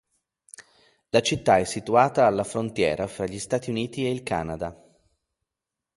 La 1.09 1.21
città 1.21 1.59
è 1.59 1.63
situata 1.63 2.25
alla 2.25 2.43
frontiera 2.43 3.05
fra 3.05 3.27
gli 3.27 3.37
Stati 3.37 3.69
Uniti 3.69 4.03
e 4.03 4.09
il 4.09 4.23
Canada. 4.23 4.75